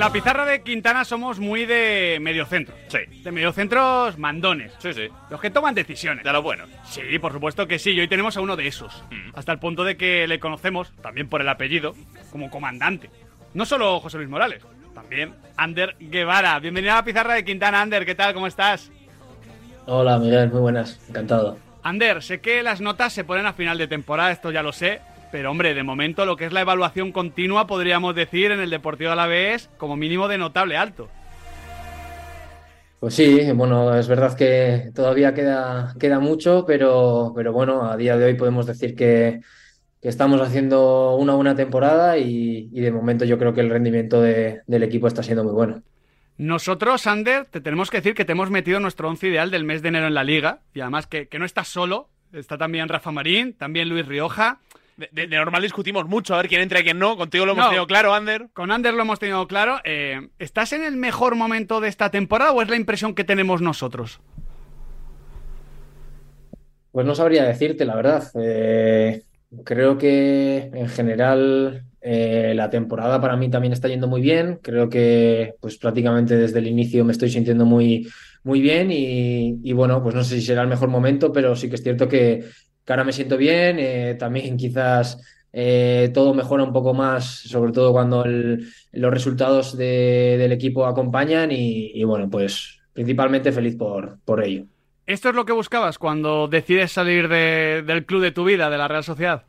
[0.00, 2.74] la pizarra de Quintana somos muy de mediocentro.
[2.88, 3.00] Sí.
[3.22, 4.72] De mediocentros mandones.
[4.78, 5.08] Sí, sí.
[5.28, 6.24] Los que toman decisiones.
[6.24, 6.70] De los buenos.
[6.84, 7.90] Sí, por supuesto que sí.
[7.90, 9.04] Y hoy tenemos a uno de esos.
[9.10, 9.32] Mm.
[9.34, 11.94] Hasta el punto de que le conocemos, también por el apellido,
[12.30, 13.10] como comandante.
[13.52, 14.62] No solo José Luis Morales,
[14.94, 16.58] también Ander Guevara.
[16.60, 18.06] Bienvenido a la pizarra de Quintana, Ander.
[18.06, 18.32] ¿Qué tal?
[18.32, 18.90] ¿Cómo estás?
[19.84, 21.58] Hola Miguel, muy buenas, encantado.
[21.82, 25.02] Ander, sé que las notas se ponen a final de temporada, esto ya lo sé.
[25.32, 29.12] Pero hombre, de momento lo que es la evaluación continua podríamos decir en el Deportivo
[29.12, 31.08] Alavés como mínimo de notable alto.
[32.98, 38.16] Pues sí, bueno, es verdad que todavía queda, queda mucho, pero, pero bueno, a día
[38.18, 39.40] de hoy podemos decir que,
[40.02, 44.20] que estamos haciendo una buena temporada y, y de momento yo creo que el rendimiento
[44.20, 45.82] de- del equipo está siendo muy bueno.
[46.36, 49.80] Nosotros, Ander, te tenemos que decir que te hemos metido nuestro once ideal del mes
[49.80, 50.60] de enero en la liga.
[50.74, 52.08] Y además que, que no estás solo.
[52.32, 54.58] Está también Rafa Marín, también Luis Rioja.
[55.12, 57.16] De, normal discutimos mucho, a ver quién entra y quién no.
[57.16, 57.70] Contigo lo hemos No.
[57.70, 58.48] tenido claro, Ander.
[58.52, 59.78] Con Ander lo hemos tenido claro.
[59.84, 63.62] Eh, ¿Estás en el mejor momento de esta temporada o es la impresión que tenemos
[63.62, 64.20] nosotros?
[66.92, 68.24] Pues no sabría decirte, la verdad.
[68.34, 69.22] Eh,
[69.64, 74.58] creo que en general eh, la temporada para mí también está yendo muy bien.
[74.60, 78.08] Creo que pues prácticamente desde el inicio me estoy sintiendo muy,
[78.42, 81.68] muy bien y, y bueno, pues no sé si será el mejor momento, pero sí
[81.68, 82.44] que es cierto que,
[82.84, 83.76] que ahora me siento bien.
[83.78, 85.20] Eh, también quizás
[85.52, 90.86] eh, todo mejora un poco más, sobre todo cuando el- los resultados de- del equipo
[90.86, 94.64] acompañan y, y bueno, pues principalmente feliz por, por ello.
[95.06, 98.78] ¿Esto es lo que buscabas cuando decides salir de- del club de tu vida, de
[98.78, 99.42] la Real Sociedad?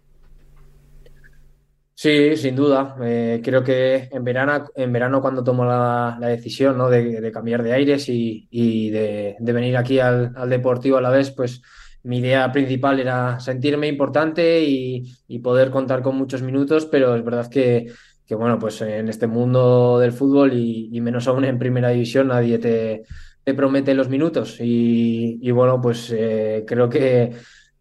[1.93, 2.95] Sí, sin duda.
[3.03, 6.89] Eh, creo que en verano, en verano cuando tomo la, la decisión, ¿no?
[6.89, 11.01] de, de cambiar de aires y, y de, de venir aquí al, al Deportivo a
[11.01, 11.61] la vez, pues
[12.03, 17.49] mi idea principal era sentirme importante y, poder contar con muchos minutos, pero es verdad
[17.49, 17.91] que,
[18.29, 23.03] bueno, pues en este mundo del fútbol y, menos aún en primera división, nadie te,
[23.43, 24.57] te promete los minutos.
[24.59, 27.31] Y, bueno, pues eh, creo que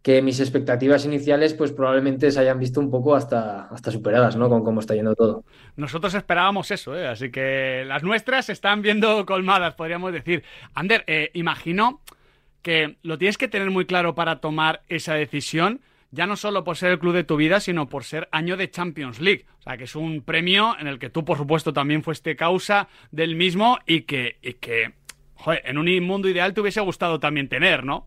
[0.03, 4.49] que mis expectativas iniciales pues probablemente se hayan visto un poco hasta, hasta superadas, ¿no?
[4.49, 5.45] Con cómo está yendo todo.
[5.77, 7.07] Nosotros esperábamos eso, ¿eh?
[7.07, 10.43] así que las nuestras se están viendo colmadas, podríamos decir.
[10.75, 12.01] Ander, eh, imagino
[12.63, 16.77] que lo tienes que tener muy claro para tomar esa decisión, ya no solo por
[16.77, 19.47] ser el club de tu vida, sino por ser año de Champions League.
[19.61, 22.89] O sea, que es un premio en el que tú, por supuesto, también fuiste causa
[23.11, 24.57] del mismo y que, y
[25.65, 28.07] en un mundo ideal te hubiese gustado también tener, ¿no?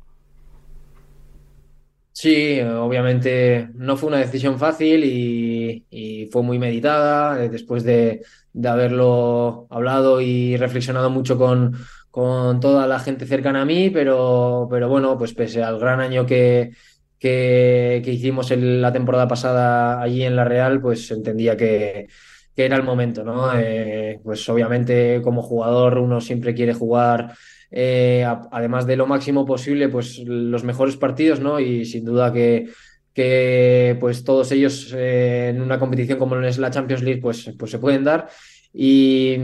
[2.12, 8.22] Sí, obviamente no fue una decisión fácil y, fue muy meditada eh, después de,
[8.54, 11.76] de haberlo hablado y reflexionado mucho con,
[12.14, 16.28] con toda la gente cercana a mí, pero, pero bueno, pues pese al gran año
[16.28, 16.70] que,
[17.18, 22.08] que, hicimos en la temporada pasada allí en La Real, pues entendía que,
[22.56, 23.58] que era el momento, ¿no?
[23.58, 27.34] Eh, pues obviamente como jugador uno siempre quiere jugar
[27.72, 31.60] eh, además de lo máximo posible, pues los mejores partidos, ¿no?
[31.60, 32.68] Y sin duda que,
[33.12, 37.72] que pues todos ellos eh, en una competición como es la Champions League, pues, pues
[37.72, 38.30] se pueden dar.
[38.76, 39.38] Y,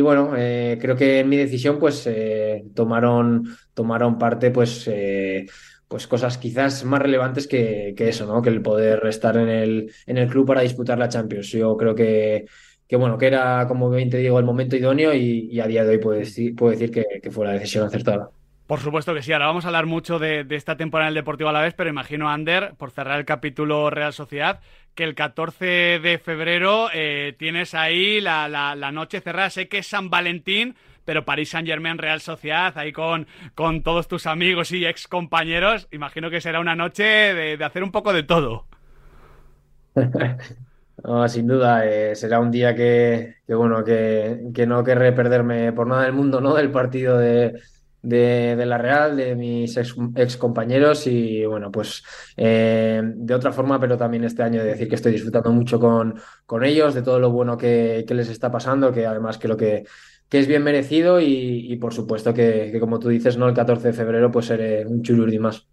[0.00, 5.46] bueno, eh, creo que en mi decisión, pues eh, tomaron, tomaron parte, pues, eh,
[5.86, 8.42] pues cosas quizás más relevantes que, eso, ¿no?
[8.42, 11.50] Que el poder estar en el, en el club para disputar la Champions.
[11.50, 12.46] Yo creo que
[12.86, 15.90] que bueno, que era, como bien te digo, el momento idóneo y, a día de
[15.90, 18.30] hoy puedo decir, puedo decir que, que fue la decisión acertada.
[18.66, 21.16] Por supuesto que sí, ahora vamos a hablar mucho de, de esta temporada en el
[21.22, 24.60] Deportivo a la vez, pero imagino, Ander, por cerrar el capítulo Real Sociedad,
[24.94, 25.64] que el 14
[26.02, 29.50] de febrero eh, tienes ahí la, la- la noche cerrada.
[29.50, 34.08] Sé que es San Valentín, pero París Saint Germain Real Sociedad, ahí con, con todos
[34.08, 38.22] tus amigos y ex compañeros, imagino que será una noche de, hacer un poco de
[38.22, 38.66] todo.
[41.28, 45.86] Sin duda, eh, será un día que, que, bueno, que, que no querré perderme por
[45.86, 46.54] nada del mundo, ¿no?
[46.54, 47.60] Del partido de,
[48.04, 52.04] de, la Real, de mis ex, ex compañeros y bueno, pues
[52.36, 56.14] eh, de otra forma, pero también este año de decir que estoy disfrutando mucho con,
[56.46, 59.84] con ellos, de todo lo bueno que, que les está pasando, que además creo que,
[60.28, 63.48] que es bien merecido y, y por supuesto que, como tú dices, ¿no?
[63.48, 65.66] El 14 de febrero pues seré un chulurdi más.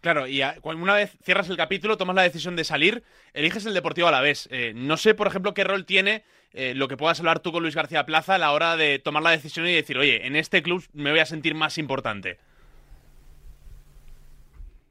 [0.00, 3.02] Claro, y una vez cierras el capítulo, tomas la decisión de salir,
[3.34, 4.48] eliges el Deportivo a la vez.
[4.52, 6.22] Eh, no sé, por ejemplo, qué rol tiene
[6.52, 9.24] eh, lo que puedas hablar tú con Luis García Plaza a la hora de tomar
[9.24, 12.38] la decisión y decir, oye, en este club me voy a sentir más importante.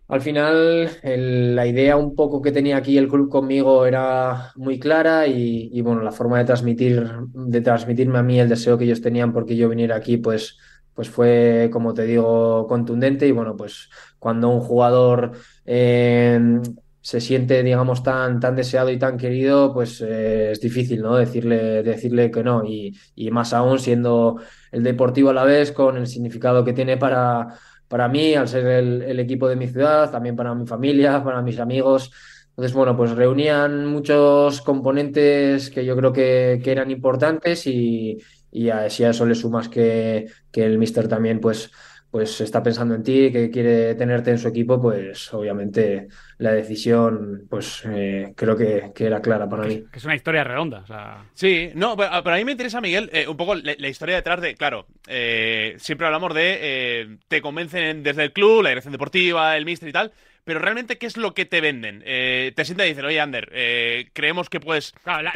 [0.09, 4.79] Al final, el- la idea un poco que tenía aquí el club conmigo era muy
[4.79, 8.85] clara y, y, bueno, la forma de transmitir, de transmitirme a mí el deseo que
[8.85, 10.57] ellos tenían porque yo viniera aquí, pues,
[10.97, 15.33] pues fue, como te digo, contundente y bueno, pues cuando un jugador
[15.63, 16.59] eh,
[17.01, 21.15] se siente, digamos, tan, tan deseado y tan querido, pues eh, es difícil, ¿no?
[21.15, 22.65] Decirle, decirle que no.
[22.65, 24.41] Y, y, más aún siendo
[24.71, 27.47] el Deportivo a la vez, con el significado que tiene para,
[27.87, 31.43] para mí, al ser el, el equipo de mi ciudad, también para mi familia, para
[31.43, 32.11] mis amigos.
[32.49, 38.17] Entonces, bueno, pues reunían muchos componentes que yo creo que, que eran importantes y,
[38.51, 41.71] y a, si a eso le sumas que, que el Mister también, pues
[42.09, 46.07] pues está pensando en ti, que quiere tenerte en su equipo, pues obviamente
[46.37, 49.83] la decisión, pues eh, creo que, era clara para mí.
[49.91, 50.79] Que es una historia redonda.
[50.79, 51.25] O sea...
[51.33, 54.55] Sí, no, pero, a mí me interesa, Miguel, eh, un poco la, historia detrás de,
[54.55, 59.89] claro, eh, siempre hablamos de, te convencen desde el club, la dirección deportiva, el mister
[59.89, 60.11] y tal,
[60.47, 62.01] pero realmente, ¿qué es lo que te venden?
[62.05, 64.93] Eh, te sientan y dicen, oye, Ander, eh, creemos que puedes.
[65.03, 65.31] Claro, la,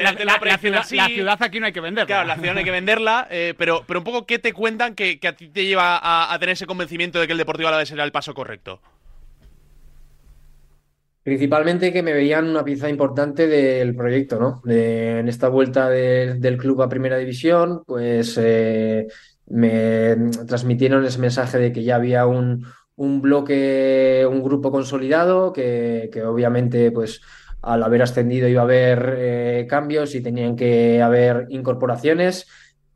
[0.57, 2.07] ciudad, aquí no hay que venderla.
[2.07, 4.95] Claro, la ciudad no hay que venderla, eh, pero, pero un poco, ¿qué te cuentan
[4.95, 8.05] que, a ti te lleva a, tener ese convencimiento de que el Deportivo Alavés será
[8.05, 8.79] el paso correcto?
[11.23, 14.61] Principalmente que me veían una pieza importante del proyecto, ¿no?
[14.71, 20.15] en esta vuelta del club a Primera División, pues me
[20.47, 22.65] transmitieron ese mensaje de que ya había un,
[23.01, 27.21] un bloque, un grupo consolidado que, obviamente pues
[27.63, 32.47] al haber ascendido iba a haber eh, cambios y tenían que haber incorporaciones,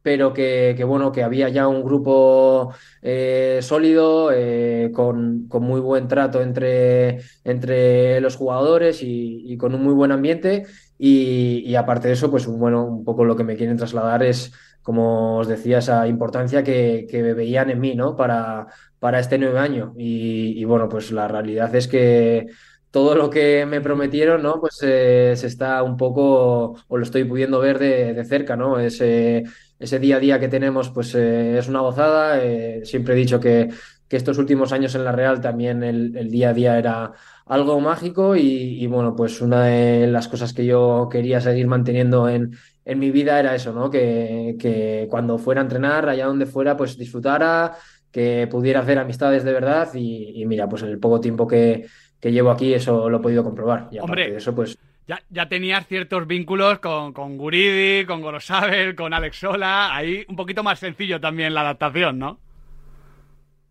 [0.03, 2.71] pero que, bueno, que había ya un grupo
[3.01, 9.93] eh, sólido, eh, con, muy buen trato entre, entre los jugadores y, con un muy
[9.95, 10.67] buen ambiente.
[10.99, 14.53] Y, aparte de eso, pues bueno, un poco lo que me quieren trasladar es
[14.85, 18.15] como os decía, esa importancia que, que veían en mí, ¿no?
[18.15, 18.67] Para,
[18.99, 19.95] para este nuevo año.
[19.97, 22.45] Y, bueno, pues la realidad es que
[22.91, 24.59] todo lo que me prometieron, ¿no?
[24.61, 28.79] Pues eh, se está un poco, o lo estoy pudiendo ver de, cerca, ¿no?
[28.79, 29.43] Ese,
[29.79, 32.43] ese día a día que tenemos, pues eh, es una gozada.
[32.43, 33.69] Eh, siempre he dicho que,
[34.15, 37.13] que, estos últimos años en la Real también el, el día a día era
[37.45, 42.57] algo mágico y, bueno, pues una de las cosas que yo quería seguir manteniendo en,
[42.85, 43.89] en mi vida era eso, ¿no?
[43.89, 47.73] Que, que, cuando fuera a entrenar, allá donde fuera, pues disfrutara,
[48.11, 51.85] que pudiera hacer amistades de verdad y, mira, pues en el poco tiempo que,
[52.19, 53.89] que, llevo aquí eso lo he podido comprobar.
[53.91, 54.77] Y Hombre, de eso, pues...
[55.07, 60.35] Ya, ya tenías ciertos vínculos con, con Guridi, con Gorosabel, con Alex Sola, ahí un
[60.35, 62.39] poquito más sencillo también la adaptación, ¿no?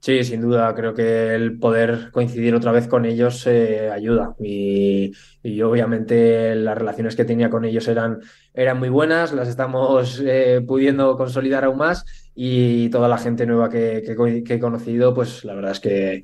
[0.05, 4.37] Sí, sin duda, creo que el poder coincidir otra vez con ellos eh, ayuda.
[4.39, 5.13] Y,
[5.63, 8.21] obviamente las relaciones que tenía con ellos eran,
[8.53, 12.05] eran muy buenas, las estamos eh, pudiendo consolidar aún más
[12.35, 16.23] y toda la gente nueva que, que, he conocido, pues la verdad es que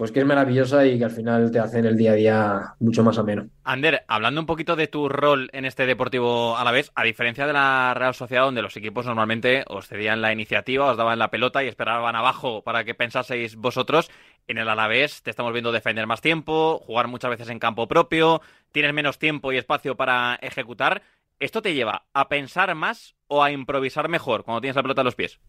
[0.00, 3.04] pues que es maravillosa y que al final te hacen el día a día mucho
[3.04, 3.50] más ameno.
[3.64, 7.46] Ander, hablando un poquito de tu rol en este Deportivo a la vez, a diferencia
[7.46, 11.28] de la Real Sociedad, donde los equipos normalmente os cedían la iniciativa, os daban la
[11.30, 14.10] pelota y esperaban abajo para que pensaseis vosotros,
[14.46, 18.40] en el Alavés te estamos viendo defender más tiempo, jugar muchas veces en campo propio,
[18.72, 21.02] tienes menos tiempo y espacio para ejecutar.
[21.40, 25.04] ¿Esto te lleva a pensar más o a improvisar mejor cuando tienes la pelota en
[25.04, 25.40] los pies?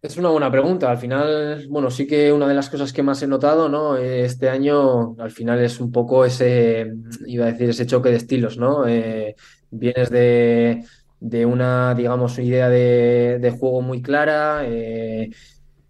[0.00, 0.90] Es una buena pregunta.
[0.90, 3.96] Al final, bueno, sí que una de las cosas que más he notado, ¿no?
[3.96, 6.92] Este año, al final es un poco ese,
[7.26, 8.86] iba a decir, ese choque de estilos, ¿no?
[8.86, 9.34] Eh,
[9.70, 10.84] vienes de,
[11.18, 15.30] de, una, digamos, idea de, de juego muy clara, eh,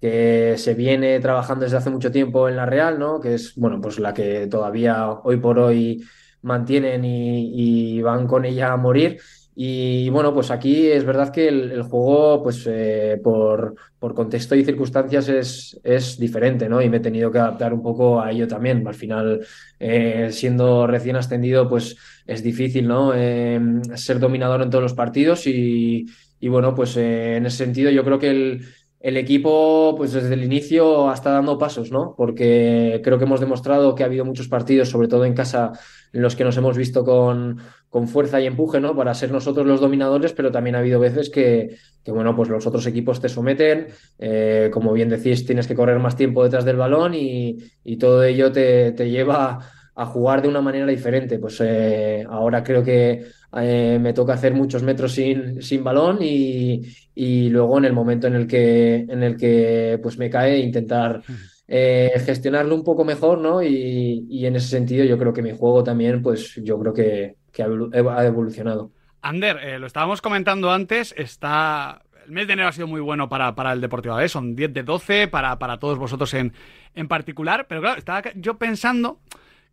[0.01, 3.21] que se viene trabajando desde hace mucho tiempo en la Real, ¿no?
[3.21, 6.03] Que es, bueno, pues la que todavía hoy por hoy
[6.43, 9.21] mantienen y, y van con ella a morir.
[9.61, 14.65] Y bueno, pues aquí es verdad que el, juego, pues eh, por, por, contexto y
[14.65, 16.81] circunstancias es, es, diferente, ¿no?
[16.81, 18.87] Y me he tenido que adaptar un poco a ello también.
[18.87, 19.45] Al final,
[19.81, 23.13] eh, siendo recién ascendido, pues es difícil, ¿no?
[23.17, 23.61] Eh,
[23.97, 26.07] ser dominador en todos los partidos y,
[26.39, 28.65] y bueno, pues en ese sentido yo creo que el,
[29.01, 32.15] el equipo, pues desde el inicio está dando pasos, ¿no?
[32.17, 35.73] Porque creo que hemos demostrado que ha habido muchos partidos, sobre todo en casa,
[36.13, 38.97] en los que nos hemos visto con, con fuerza y empuje, ¿no?
[38.97, 42.67] Para ser nosotros los dominadores, pero también ha habido veces que, que bueno, pues los
[42.67, 43.87] otros equipos te someten,
[44.19, 48.25] eh, como bien decís, tienes que correr más tiempo detrás del balón y, y todo
[48.25, 49.61] ello te, te, lleva
[49.95, 51.39] a jugar de una manera diferente.
[51.39, 53.27] Pues eh, ahora creo que
[53.57, 56.83] eh, me toca hacer muchos metros sin, sin balón y,
[57.15, 61.23] y, luego en el momento en el que, en el que pues me cae intentar
[61.67, 63.63] eh, gestionarlo un poco mejor, ¿no?
[63.63, 67.37] Y, y, en ese sentido yo creo que mi juego también, pues yo creo que,
[67.51, 68.93] que ha evolucionado.
[69.23, 72.03] Ander, eh, lo estábamos comentando antes, está...
[72.27, 74.75] El mes de enero ha sido muy bueno para, para el Deportivo A son 10
[74.75, 76.53] de 12 para, para todos vosotros en,
[76.95, 79.21] en particular, pero claro, estaba yo pensando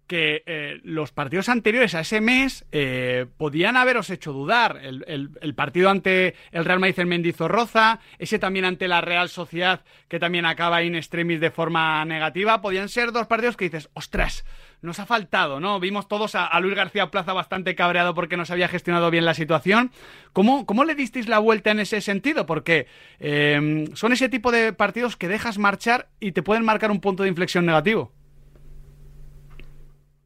[0.07, 4.79] que eh, los partidos anteriores a ese mes eh, podían haberos hecho dudar.
[4.83, 10.19] El, partido ante el Real Madrid en Mendizorroza, ese también ante la Real Sociedad, que
[10.19, 14.45] también acaba in extremis de forma negativa, podían ser dos partidos que dices, ostras,
[14.81, 15.79] nos ha faltado, ¿no?
[15.79, 19.33] Vimos todos a, Luis García Plaza bastante cabreado porque no se había gestionado bien la
[19.33, 19.91] situación.
[20.33, 22.45] ¿Cómo, cómo le disteis la vuelta en ese sentido?
[22.45, 22.87] Porque
[23.19, 27.23] eh, son ese tipo de partidos que dejas marchar y te pueden marcar un punto
[27.23, 28.11] de inflexión negativo.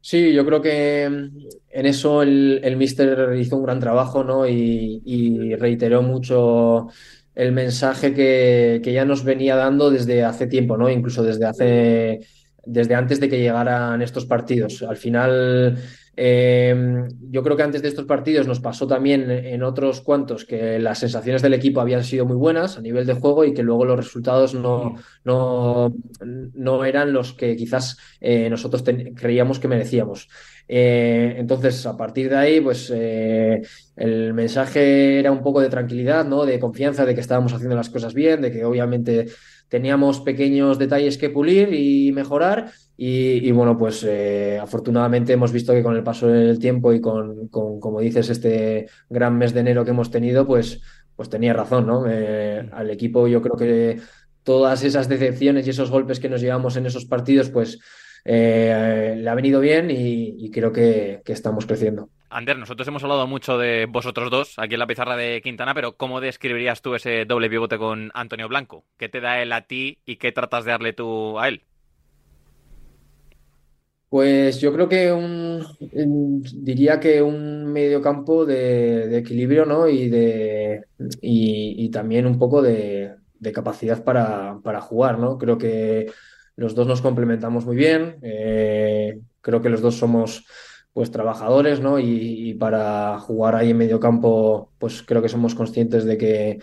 [0.02, 4.48] Sí, yo creo que en eso el, el Mister hizo un gran trabajo, ¿no?
[4.48, 6.88] Y, reiteró mucho
[7.36, 10.90] el mensaje que, que, ya nos venía dando desde hace tiempo, ¿no?
[10.90, 12.20] Incluso desde hace,
[12.72, 14.84] desde antes de que llegaran estos partidos.
[14.84, 15.78] Al final
[16.22, 20.78] Em, yo creo que antes de estos partidos nos pasó también en otros cuantos que
[20.78, 23.86] las sensaciones del equipo habían sido muy buenas a nivel de juego y que luego
[23.86, 28.84] los resultados no, no, no eran los que quizás eh, nosotros
[29.16, 30.28] creíamos que merecíamos.
[30.68, 33.62] Eh, entonces, a partir de ahí, pues eh,
[33.96, 36.46] el mensaje era un poco de tranquilidad, ¿no?
[36.46, 39.28] De confianza de que estábamos haciendo las cosas bien, de que obviamente
[39.70, 45.84] teníamos pequeños detalles que pulir y mejorar y, bueno, pues eh, afortunadamente hemos visto que
[45.84, 49.92] con el paso del tiempo y con, como dices, este gran mes de enero que
[49.92, 50.82] hemos tenido, pues,
[51.16, 52.04] pues tenía razón, ¿no?
[52.10, 54.02] Eh, al equipo yo creo que
[54.44, 57.80] todas esas decepciones y esos golpes que nos llevamos en esos partidos, pues
[58.26, 62.10] eh, le ha venido bien y, creo que, que, estamos creciendo.
[62.32, 65.98] Ander, nosotros hemos hablado mucho de vosotros dos aquí en la pizarra de Quintana, pero
[65.98, 68.86] ¿cómo describirías tú ese doble pivote con Antonio Blanco?
[68.98, 71.64] ¿Qué te da él a ti y qué tratas de darle tú a él?
[74.10, 75.64] Pues yo creo que un,
[76.54, 79.88] diría que un mediocampo de, de equilibrio, ¿no?
[79.88, 80.86] Y, de,
[81.22, 83.16] y, también un poco de,
[83.54, 85.38] capacidad para, para, jugar, ¿no?
[85.38, 86.12] Creo que
[86.56, 88.18] los dos nos complementamos muy bien.
[88.24, 90.44] Eh, creo que los dos somos
[91.00, 91.98] pues trabajadores, ¿no?
[91.98, 96.60] Y, para jugar ahí en mediocampo, pues creo que somos conscientes de que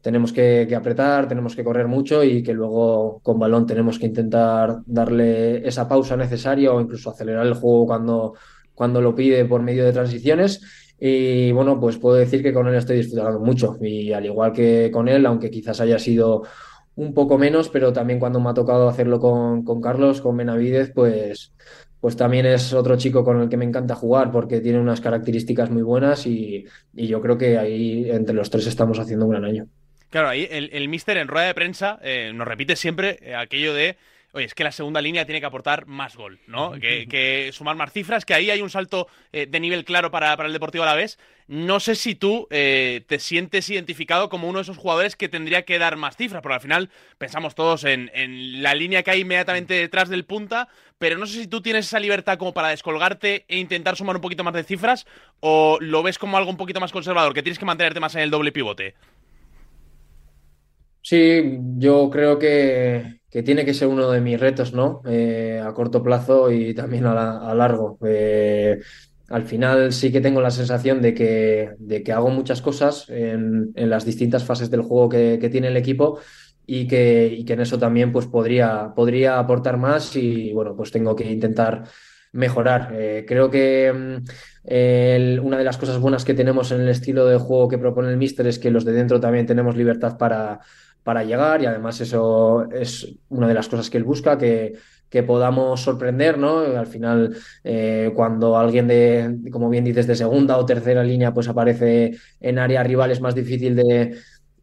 [0.00, 4.78] tenemos que, apretar, tenemos que correr mucho y que luego con balón tenemos que intentar
[4.86, 8.34] darle esa pausa necesaria o incluso acelerar el juego cuando,
[8.76, 10.60] cuando lo pide por medio de transiciones.
[11.00, 14.92] Y bueno, pues puedo decir que con él estoy disfrutando mucho y al igual que
[14.92, 16.44] con él, aunque quizás haya sido
[16.94, 20.92] un poco menos, pero también cuando me ha tocado hacerlo con, con Carlos, con Benavidez,
[20.94, 21.52] pues,
[22.00, 25.70] pues también es otro chico con el que me encanta jugar porque tiene unas características
[25.70, 26.64] muy buenas y,
[26.94, 29.66] y yo creo que ahí entre los tres estamos haciendo un gran año.
[30.08, 33.74] Claro, ahí el, el mister en rueda de prensa eh, nos repite siempre eh, aquello
[33.74, 33.96] de
[34.32, 36.72] oye, es que la segunda línea tiene que aportar más gol, ¿no?
[36.72, 40.52] Que, sumar más cifras, que ahí hay un salto eh, de nivel claro para, el
[40.52, 41.18] Deportivo a la vez.
[41.46, 45.80] No sé si tú te sientes identificado como uno de esos jugadores que tendría que
[45.80, 49.74] dar más cifras, porque al final pensamos todos en, en, la línea que hay inmediatamente
[49.74, 50.68] detrás del punta,
[51.00, 54.22] pero no sé si tú tienes esa libertad como para descolgarte e intentar sumar un
[54.22, 55.06] poquito más de cifras,
[55.40, 58.20] o lo ves como algo un poquito más conservador, que tienes que mantenerte más en
[58.20, 58.94] el doble pivote.
[61.02, 65.02] Sí, yo creo que, tiene que ser uno de mis retos, ¿no?
[65.06, 67.98] Eh, a corto plazo y también a, largo.
[68.06, 68.78] Eh,
[69.28, 73.72] al final sí que tengo la sensación de que, de que hago muchas cosas en,
[73.74, 76.18] las distintas fases del juego que, tiene el equipo
[76.66, 81.16] y que, que, en eso también pues, podría, podría aportar más y bueno, pues tengo
[81.16, 81.84] que intentar
[82.32, 82.90] mejorar.
[82.94, 87.38] Eh, creo que mm, una de las cosas buenas que tenemos en el estilo de
[87.38, 90.60] juego que propone el Mister es que los de dentro también tenemos libertad para
[91.02, 94.74] para llegar y además eso es una de las cosas que él busca, que,
[95.08, 96.60] que podamos sorprender, ¿no?
[96.60, 101.48] Al final, eh, cuando alguien de, como bien dices, de segunda o tercera línea, pues
[101.48, 104.16] aparece en área rival, es más difícil de,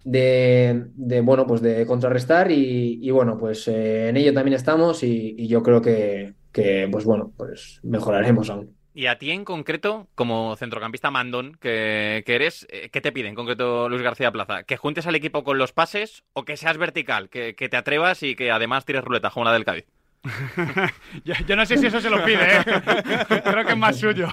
[0.03, 5.48] de, bueno, pues de contrarrestar y, bueno, pues eh, en ello también estamos y, y
[5.48, 8.76] yo creo que, que, pues bueno, pues mejoraremos aún.
[8.97, 13.35] Y a ti en concreto, como centrocampista mandón que, eres, eh, ¿qué te pide en
[13.35, 14.63] concreto Luis García Plaza?
[14.63, 17.29] ¿Que juntes al equipo con los pases o que seas vertical?
[17.29, 19.85] Que, te atrevas y que además tires ruleta como la del Cádiz.
[21.23, 22.63] yo, no sé si eso se lo pide, ¿eh?
[23.43, 24.29] creo que es más suyo.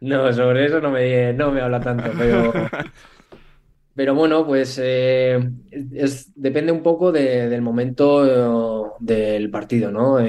[0.00, 2.54] No, sobre eso no me, no me habla tanto, pero,
[3.94, 5.46] pero bueno, pues eh,
[5.92, 10.20] es, depende un poco del momento del partido, ¿no?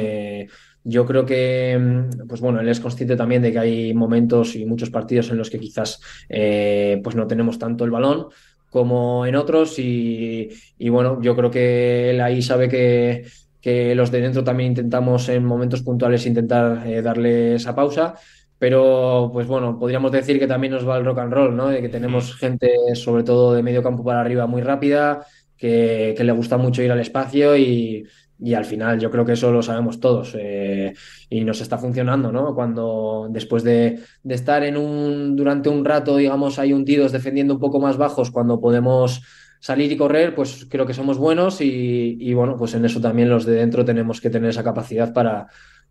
[0.87, 4.65] Yo creo que, mm, pues bueno, él es consciente también de que hay momentos y
[4.65, 5.99] muchos partidos en los que quizás
[6.29, 8.27] eh, pues no tenemos tanto el balón
[8.69, 10.49] como en otros y,
[10.89, 13.25] bueno, yo creo que él ahí sabe que,
[13.61, 18.13] que, los de dentro también intentamos en momentos puntuales intentar eh, darle esa pausa.
[18.59, 21.69] Pero, pues bueno, podríamos decir que también nos va el rock and roll, ¿no?
[21.69, 25.25] De que tenemos gente, sobre todo de medio campo para arriba, muy rápida,
[25.57, 28.05] que, que le gusta mucho ir al espacio y,
[28.45, 30.93] y al final yo creo que eso lo sabemos todos eh,
[31.31, 32.53] y nos está funcionando, ¿no?
[32.53, 37.79] Cuando después de, estar en un, durante un rato, digamos, ahí hundidos defendiendo un poco
[37.79, 39.23] más bajos, cuando podemos
[39.59, 43.45] salir y correr, pues creo que somos buenos y, bueno, pues en eso también los
[43.45, 45.47] de dentro tenemos que tener esa capacidad para,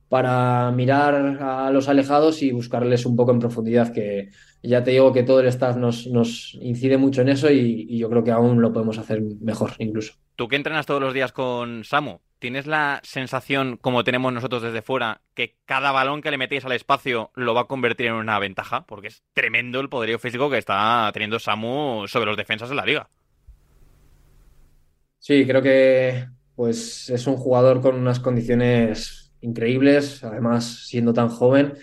[0.08, 4.28] para mirar a los alejados y buscarles un poco en profundidad, que
[4.62, 8.08] ya te digo que todo el staff nos, nos incide mucho en eso y yo
[8.08, 10.14] creo que aún lo podemos hacer mejor incluso.
[10.36, 14.82] Tú que entrenas todos los días con Samu, ¿tienes la sensación, como tenemos nosotros desde
[14.82, 18.40] fuera, que cada balón que le metéis al espacio lo va a convertir en una
[18.40, 18.84] ventaja?
[18.86, 22.84] Porque es tremendo el poderío físico que está teniendo Samu sobre los defensas de la
[22.84, 23.08] liga.
[25.20, 26.26] Sí, creo que
[26.56, 31.74] pues es un jugador con unas condiciones increíbles, además siendo tan joven,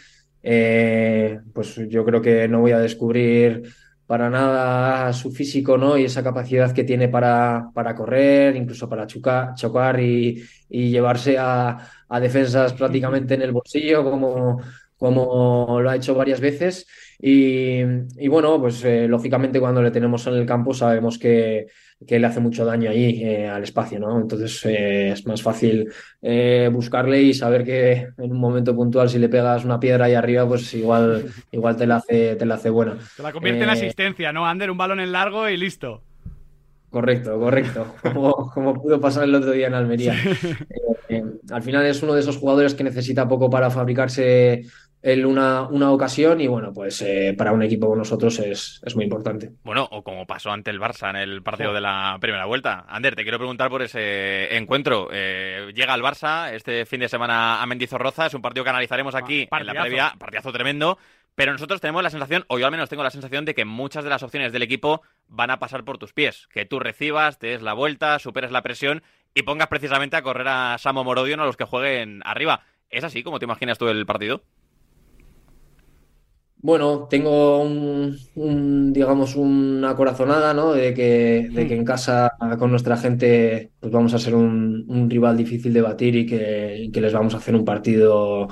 [0.43, 3.73] eh, pues yo creo que no voy a descubrir
[4.11, 5.97] para nada su físico ¿no?
[5.97, 11.37] y esa capacidad que tiene para, para correr, incluso para chocar, chocar y, y llevarse
[11.37, 11.77] a,
[12.09, 14.59] a, defensas prácticamente en el bolsillo, como,
[15.01, 16.85] como lo ha hecho varias veces.
[17.19, 17.79] Y,
[18.17, 21.65] y bueno, pues eh, lógicamente cuando le tenemos en el campo sabemos que,
[22.05, 24.21] que le hace mucho daño ahí eh, al espacio, ¿no?
[24.21, 25.91] Entonces eh, es más fácil
[26.71, 30.47] buscarle y saber que en un momento puntual si le pegas una piedra ahí arriba,
[30.47, 32.95] pues igual, igual te la hace, te la hace buena.
[33.17, 34.69] Te la convierte en asistencia, ¿no, Ander?
[34.69, 36.03] Un balón en largo y listo.
[36.91, 37.95] Correcto, correcto.
[38.03, 40.13] Como, como pudo pasar el otro día en Almería.
[41.07, 41.21] Sí.
[41.49, 44.63] al final es uno de esos jugadores que necesita poco para fabricarse
[45.03, 48.95] en una, una, ocasión y bueno, pues eh, para un equipo como nosotros es, es,
[48.95, 49.51] muy importante.
[49.63, 51.75] Bueno, o como pasó ante el Barça en el partido sí.
[51.75, 52.85] de la primera vuelta.
[52.87, 55.09] Ander, te quiero preguntar por ese encuentro.
[55.11, 59.15] Eh, llega el Barça este fin de semana a Mendizorroza, es un partido que analizaremos
[59.15, 60.97] aquí ah, en la previa, partidazo tremendo.
[61.33, 64.03] Pero nosotros tenemos la sensación, o yo al menos tengo la sensación, de que muchas
[64.03, 66.47] de las opciones del equipo van a pasar por tus pies.
[66.51, 69.01] Que tú recibas, te des la vuelta, superes la presión
[69.33, 72.65] y pongas precisamente a correr a Samo Morodion a los que jueguen arriba.
[72.89, 74.43] ¿Es así como te imaginas tú el partido?
[76.63, 80.73] Bueno, tengo un, un, digamos, una corazonada, ¿no?
[80.73, 85.09] De que, de que en casa con nuestra gente pues vamos a ser un, un
[85.09, 88.47] rival difícil de batir y que, y que, les vamos a hacer un partido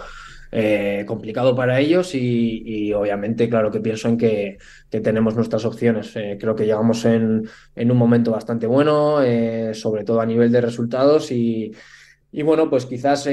[0.51, 4.57] eh, complicado para ellos y, y, obviamente, claro que pienso en que,
[4.89, 6.15] que tenemos nuestras opciones.
[6.15, 10.51] Eh, creo que llegamos en, en, un momento bastante bueno, eh, sobre todo a nivel
[10.51, 11.71] de resultados y,
[12.31, 13.27] y bueno, pues quizás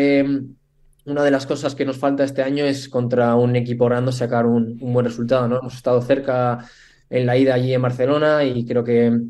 [1.07, 4.47] una de las cosas que nos falta este año es contra un equipo grande sacar
[4.47, 5.59] un, buen resultado, ¿no?
[5.61, 6.69] Hemos estado cerca
[7.09, 9.21] en la ida allí en Barcelona y creo que,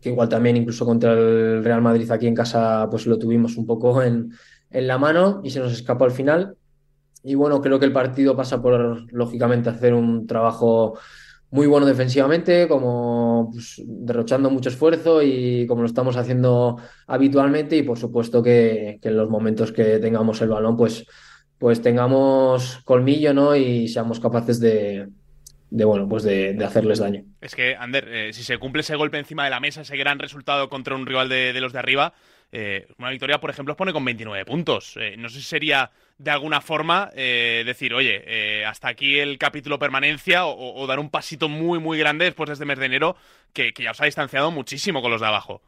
[0.00, 3.66] que, igual también incluso contra el Real Madrid aquí en casa pues lo tuvimos un
[3.66, 4.32] poco en,
[4.70, 6.56] en la mano y se nos escapó al final.
[7.22, 10.98] Y bueno, creo que el partido pasa por, lógicamente, hacer un trabajo
[11.54, 17.84] muy bueno defensivamente, como pues, derrochando mucho esfuerzo y como lo estamos haciendo habitualmente y
[17.84, 21.06] por supuesto que, en los momentos que tengamos el balón pues,
[21.56, 23.54] pues tengamos colmillo ¿no?
[23.54, 25.06] y seamos capaces de,
[25.70, 27.22] de bueno, pues de, hacerles daño.
[27.40, 30.18] Es que, Ander, eh, si se cumple ese golpe encima de la mesa, ese gran
[30.18, 32.14] resultado contra un rival de los de arriba,
[32.52, 34.96] eh, una victoria, por ejemplo, os pone con 29 puntos.
[34.96, 39.78] Eh, no sé si sería de alguna forma eh, decir, oye, hasta aquí el capítulo
[39.78, 43.16] permanencia o, dar un pasito muy, muy grande después de este mes de enero
[43.52, 45.62] que, ya os ha distanciado muchísimo con los de abajo.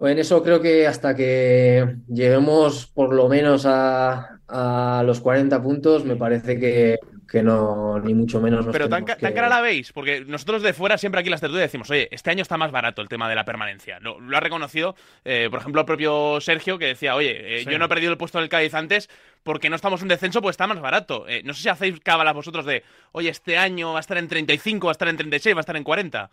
[0.00, 6.04] En eso creo que hasta que lleguemos por lo menos a, a los 40 puntos,
[6.04, 6.98] me parece que,
[7.28, 8.64] que no, ni mucho menos.
[8.64, 9.14] Nos Pero tan, que...
[9.16, 12.08] tan, cara la veis, porque nosotros de fuera siempre aquí en las tertulias decimos, oye,
[12.10, 14.00] este año está más barato el tema de la permanencia.
[14.00, 17.70] Lo, lo ha reconocido, eh, por ejemplo, el propio Sergio, que decía, oye, eh, sí.
[17.70, 19.10] yo no he perdido el puesto del Cádiz antes
[19.42, 21.28] porque no estamos en descenso, pues está más barato.
[21.28, 24.26] Eh, no sé si hacéis cábalas vosotros de, oye, este año va a estar en
[24.26, 26.30] 35, va a estar en 36, va a estar en 40.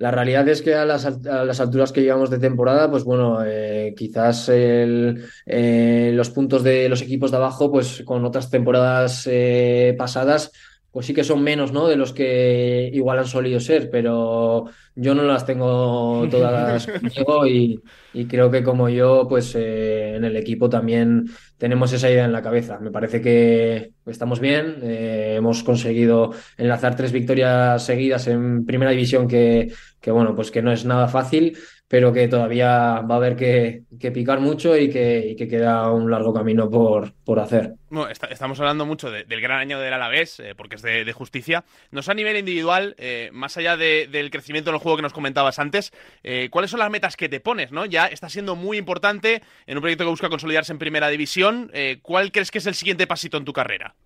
[0.00, 3.44] La realidad es que a las, a las, alturas que llevamos de temporada, pues bueno,
[3.44, 9.28] eh, quizás el, eh, los puntos de los equipos de abajo, pues con otras temporadas
[9.30, 10.52] eh, pasadas,
[10.92, 11.86] pues sí que son menos, ¿no?
[11.86, 17.80] De los que igual han solido ser, pero yo no las tengo todas conmigo y,
[18.12, 21.26] y, creo que como yo, pues eh, en el equipo también
[21.58, 22.78] tenemos esa idea en la cabeza.
[22.80, 29.28] Me parece que estamos bien, eh, hemos conseguido enlazar tres victorias seguidas en primera división
[29.28, 31.56] que, que, bueno, pues que no es nada fácil,
[31.90, 36.08] pero que todavía va a haber que, que picar mucho y que, que, queda un
[36.08, 37.74] largo camino por, por hacer.
[37.88, 41.12] Bueno, estamos hablando mucho de, del gran año del Alavés, eh, porque es de, de,
[41.12, 41.64] justicia.
[41.90, 45.12] Nos a nivel individual, eh, más allá de, del crecimiento en el juego que nos
[45.12, 47.72] comentabas antes, eh, ¿cuáles son las metas que te pones?
[47.72, 47.84] ¿no?
[47.86, 51.72] Ya está siendo muy importante en un proyecto que busca consolidarse en primera división.
[52.02, 53.96] ¿Cuál crees que es el siguiente pasito en tu carrera?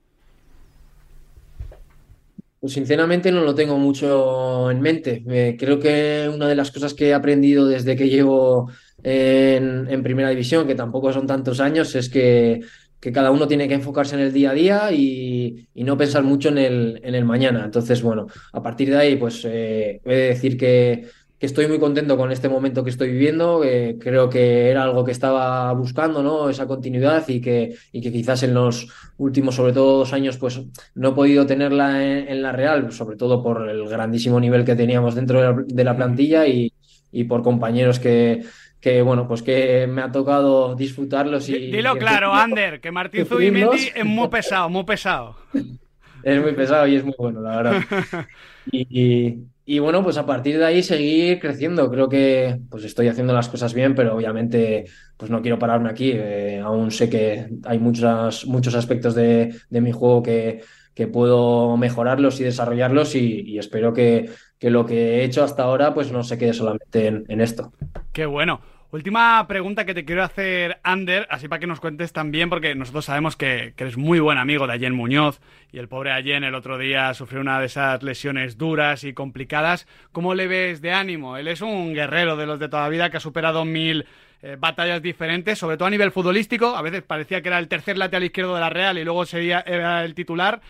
[2.64, 5.22] Pues sinceramente no lo tengo mucho en mente.
[5.58, 8.70] Creo que una de las cosas que he aprendido desde que llevo
[9.02, 12.62] en, en Primera División, que tampoco son tantos años, es que,
[13.00, 16.22] que cada uno tiene que enfocarse en el día a día y, y no pensar
[16.22, 17.66] mucho en el, en el mañana.
[17.66, 21.04] Entonces, bueno, a partir de ahí, pues eh, he de decir que
[21.38, 25.04] que estoy muy contento con este momento que estoy viviendo, que creo que era algo
[25.04, 26.48] que estaba buscando, ¿no?
[26.48, 30.60] Esa continuidad y que, y que quizás en los últimos, sobre todo dos años, pues
[30.94, 34.76] no he podido tenerla en, en la Real, sobre todo por el grandísimo nivel que
[34.76, 36.72] teníamos dentro de la, de la plantilla y,
[37.10, 38.44] y, por compañeros que,
[38.80, 41.70] que, bueno, pues que me ha tocado disfrutarlos y...
[41.70, 45.36] Dilo y claro, Ander, que Martín Zubimendi es muy pesado, muy pesado.
[46.24, 47.82] Es muy pesado y es muy bueno, la verdad.
[48.70, 51.90] Y, y bueno, pues a partir de ahí seguir creciendo.
[51.90, 54.84] Creo que pues estoy haciendo las cosas bien, pero obviamente
[55.16, 56.12] pues no quiero pararme aquí.
[56.14, 60.62] Eh, aún sé que hay muchos, muchos aspectos de, de mi juego que,
[60.94, 65.62] que, puedo mejorarlos y desarrollarlos y, y espero que, que, lo que he hecho hasta
[65.62, 67.72] ahora pues no se quede solamente en, en esto.
[68.12, 68.60] Qué bueno.
[68.94, 73.06] Última pregunta que te quiero hacer, Ander, así para que nos cuentes también, porque nosotros
[73.06, 75.40] sabemos que, eres muy buen amigo de Allen Muñoz
[75.72, 79.88] y el pobre Allen el otro día sufrió una de esas lesiones duras y complicadas.
[80.12, 81.36] ¿Cómo le ves de ánimo?
[81.36, 84.06] Él es un guerrero de los de toda la vida que ha superado mil
[84.42, 86.76] eh, batallas diferentes, sobre todo a nivel futbolístico.
[86.76, 89.58] A veces parecía que era el tercer lateral izquierdo de la Real y luego sería
[89.66, 90.60] era el titular.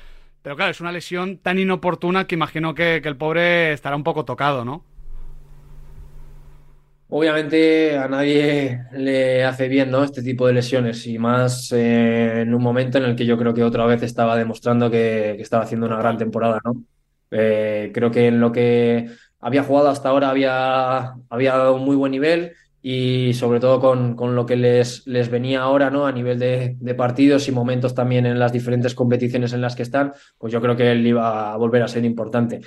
[0.40, 4.02] Pero claro, es una lesión tan inoportuna que imagino que, que el pobre estará un
[4.02, 4.93] poco tocado, ¿no?
[7.16, 10.02] Obviamente a nadie le hace bien, ¿no?
[10.02, 13.54] Este tipo de lesiones y más eh, en un momento en el que yo creo
[13.54, 16.74] que otra vez estaba demostrando que, estaba haciendo una gran temporada, ¿no?
[17.30, 21.94] Eh, creo que en lo que había jugado hasta ahora había, había dado un muy
[21.94, 26.08] buen nivel y sobre todo con, con lo que les, les, venía ahora, ¿no?
[26.08, 29.84] A nivel de, de, partidos y momentos también en las diferentes competiciones en las que
[29.84, 32.60] están, pues yo creo que él iba a volver a ser importante.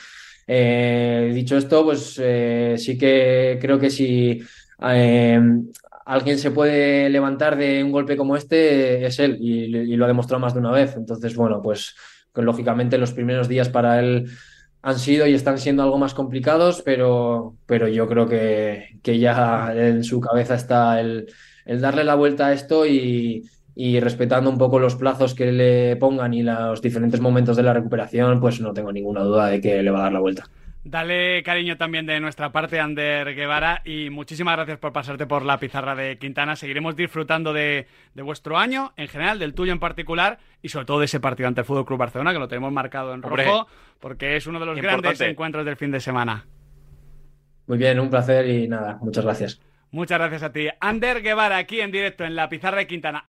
[0.47, 4.41] Eh, dicho esto, pues eh, sí que creo que si
[4.81, 5.41] eh,
[6.05, 10.39] alguien se puede levantar de un golpe como este, es él y, lo ha demostrado
[10.39, 10.95] más de una vez.
[10.95, 11.95] Entonces, bueno, pues,
[12.31, 14.29] pues lógicamente los primeros días para él
[14.81, 19.73] han sido y están siendo algo más complicados, pero, pero yo creo que, que ya
[19.75, 21.27] en su cabeza está el,
[21.65, 23.43] el darle la vuelta a esto y,
[23.79, 27.73] y respetando un poco los plazos que le pongan y los diferentes momentos de la
[27.73, 30.45] recuperación, pues no tengo ninguna duda de que le va a dar la vuelta.
[30.83, 35.59] Dale cariño también de nuestra parte, Ander Guevara, y muchísimas gracias por pasarte por la
[35.59, 36.55] pizarra de Quintana.
[36.55, 37.85] Seguiremos disfrutando de,
[38.15, 41.47] de vuestro año, en general, del tuyo en particular, y sobre todo de ese partido
[41.47, 43.67] ante el Fútbol Club Barcelona, que lo tenemos marcado en Hombre, rojo,
[43.99, 45.01] porque es uno de los importante.
[45.03, 46.47] grandes encuentros del fin de semana.
[47.67, 49.61] Muy bien, un placer y nada, muchas gracias.
[49.91, 50.67] Muchas gracias a ti.
[50.81, 53.23] Ander Guevara, aquí en directo en la pizarra de Quintana.